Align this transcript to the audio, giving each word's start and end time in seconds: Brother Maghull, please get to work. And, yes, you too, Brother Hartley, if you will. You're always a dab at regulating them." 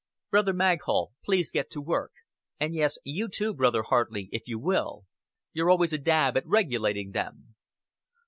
Brother 0.31 0.51
Maghull, 0.53 1.11
please 1.23 1.51
get 1.51 1.69
to 1.69 1.79
work. 1.79 2.11
And, 2.59 2.73
yes, 2.73 2.97
you 3.03 3.27
too, 3.27 3.53
Brother 3.53 3.83
Hartley, 3.83 4.29
if 4.31 4.47
you 4.47 4.57
will. 4.57 5.03
You're 5.53 5.69
always 5.69 5.93
a 5.93 5.99
dab 5.99 6.35
at 6.37 6.47
regulating 6.47 7.11
them." 7.11 7.53